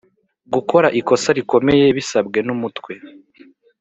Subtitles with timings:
[0.53, 2.93] gukora ikosa rikomeye bisabwe n Umutwe